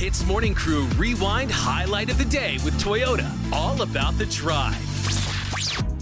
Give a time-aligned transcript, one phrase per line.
[0.00, 3.30] Hitz Morning Crew Rewind Highlight of the Day with Toyota.
[3.52, 4.74] All about the drive.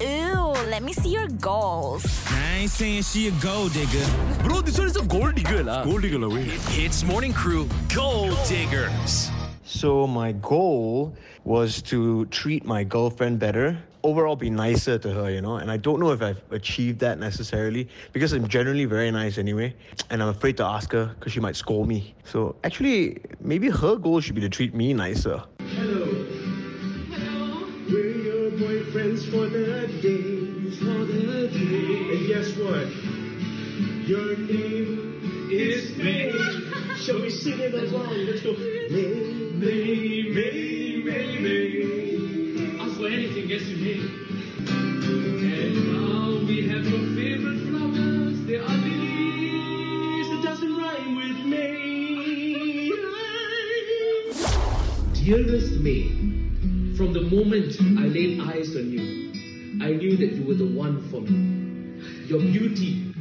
[0.00, 2.04] Ew, let me see your goals.
[2.28, 4.06] I ain't saying she a gold digger.
[4.44, 5.82] Bro, this one is a gold digger lah.
[5.82, 6.30] Gold digger lah.
[6.70, 9.32] Hitz Morning Crew Gold Diggers.
[9.70, 11.14] So my goal
[11.44, 13.78] was to treat my girlfriend better.
[14.02, 15.56] Overall, be nicer to her, you know.
[15.58, 19.76] And I don't know if I've achieved that necessarily because I'm generally very nice anyway.
[20.10, 22.16] And I'm afraid to ask her because she might scold me.
[22.24, 25.40] So actually, maybe her goal should be to treat me nicer.
[25.60, 26.04] Hello.
[27.14, 27.68] Hello.
[27.88, 30.70] We're your boyfriends for the day.
[30.78, 32.16] For the day.
[32.16, 32.88] And guess what?
[34.08, 36.32] Your name is May.
[36.96, 38.19] Shall we sing it along?
[43.20, 43.50] Anything.
[44.68, 48.38] And now we have your favorite flowers.
[48.50, 50.28] Are lilies.
[50.38, 52.90] It doesn't rhyme with May.
[55.12, 56.08] Dearest May,
[56.96, 59.30] from the moment I laid eyes on you,
[59.84, 62.02] I knew that you were the one for me.
[62.26, 63.14] Your beauty,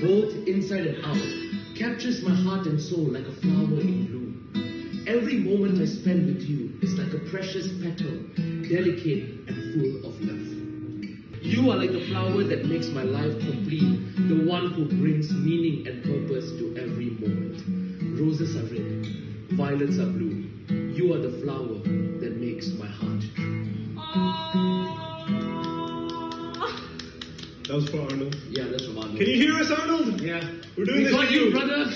[0.00, 1.18] both inside and out,
[1.74, 4.15] captures my heart and soul like a flower in bloom.
[5.06, 8.10] Every moment I spend with you is like a precious petal,
[8.68, 11.42] delicate and full of love.
[11.44, 15.86] You are like the flower that makes my life complete, the one who brings meaning
[15.86, 18.18] and purpose to every moment.
[18.20, 19.06] Roses are red,
[19.52, 20.44] violets are blue.
[20.68, 21.78] You are the flower
[22.18, 23.62] that makes my heart true.
[27.68, 28.36] That was for Arnold.
[28.50, 29.18] Yeah, that's from Arnold.
[29.18, 30.20] Can you hear us, Arnold?
[30.20, 30.44] Yeah.
[30.76, 31.50] We're doing we this got for you, you.
[31.52, 31.92] brother.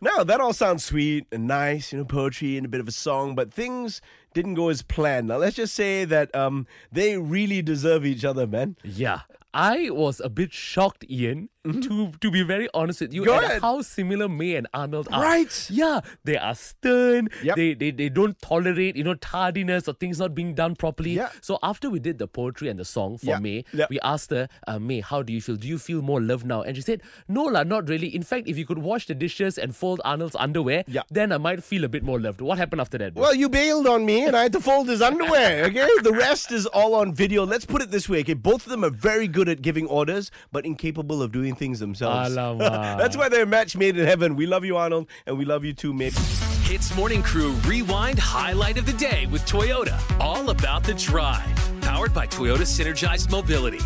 [0.00, 2.92] Now, that all sounds sweet and nice, you know, poetry and a bit of a
[2.92, 4.00] song, but things
[4.32, 5.28] didn't go as planned.
[5.28, 8.76] Now, let's just say that um, they really deserve each other, man.
[8.84, 9.22] Yeah.
[9.52, 13.60] I was a bit shocked, Ian, to to be very honest with you, Go ahead.
[13.62, 15.20] how similar May and Arnold are.
[15.22, 15.66] Right.
[15.70, 16.00] Yeah.
[16.24, 17.28] They are stern.
[17.42, 17.56] Yep.
[17.56, 21.12] They, they they don't tolerate, you know, tardiness or things not being done properly.
[21.12, 21.30] Yeah.
[21.40, 23.38] So after we did the poetry and the song for Yeah.
[23.38, 23.86] May, Yeah.
[23.90, 25.56] we asked her, uh, May, how do you feel?
[25.56, 26.62] Do you feel more love now?
[26.62, 28.14] And she said, No, lah, not really.
[28.14, 31.02] In fact, if you could wash the dishes and fold Arnold's underwear, Yeah.
[31.10, 32.40] then I might feel a bit more loved.
[32.40, 33.14] What happened after that?
[33.14, 33.22] bro?
[33.22, 35.88] Well, you bailed on me and I had to fold his underwear, okay?
[36.02, 37.44] The rest is all on video.
[37.44, 38.34] Let's put it this way, okay?
[38.34, 42.30] Both of them are very good at giving orders, but incapable of doing things themselves.
[42.30, 42.58] Alamak.
[42.98, 44.36] That's why they're a match made in heaven.
[44.36, 46.14] We love you, Arnold, and we love you too, mate.
[46.62, 49.98] Hitz Morning Crew Rewind Highlight of the Day with Toyota.
[50.20, 51.80] All about the drive.
[51.80, 53.80] Powered by Toyota Synergized Mobility.